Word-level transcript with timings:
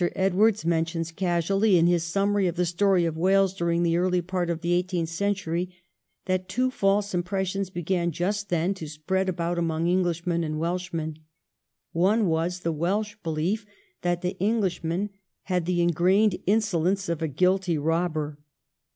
Edwards 0.15 0.65
mentions 0.65 1.11
casually 1.11 1.77
in 1.77 1.85
his 1.85 2.03
summary 2.03 2.47
of 2.47 2.55
the 2.55 2.65
story 2.65 3.05
of 3.05 3.19
Wales 3.19 3.53
during 3.53 3.83
the 3.83 3.97
early 3.97 4.19
part 4.23 4.49
of 4.49 4.61
the 4.61 4.73
eighteenth 4.73 5.09
century 5.09 5.69
that 6.25 6.49
two 6.49 6.71
false 6.71 7.13
impressions 7.13 7.69
began, 7.69 8.09
just 8.11 8.49
then, 8.49 8.73
to 8.73 8.89
spread 8.89 9.29
about 9.29 9.59
among 9.59 9.87
Englishmen 9.87 10.43
and 10.43 10.57
Welshmen.' 10.57 11.19
One 11.91 12.25
was 12.25 12.61
the 12.61 12.71
Welsh 12.71 13.13
belief 13.21 13.63
that 14.01 14.23
the 14.23 14.35
Englishman 14.39 15.11
had 15.43 15.67
the 15.67 15.83
ingrained 15.83 16.39
insolence 16.47 17.07
of 17.07 17.21
a 17.21 17.27
guilty 17.27 17.77
robber. 17.77 18.39